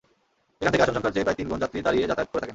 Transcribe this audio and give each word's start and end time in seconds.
এখান 0.63 0.71
থেকে 0.73 0.83
আসনসংখ্যার 0.85 1.15
চেয়ে 1.15 1.25
প্রায় 1.27 1.37
তিন 1.39 1.47
গুণ 1.49 1.59
যাত্রী 1.63 1.79
দাঁড়িয়ে 1.87 2.09
যাতায়াত 2.11 2.29
করে 2.31 2.41
থাকেন। 2.41 2.49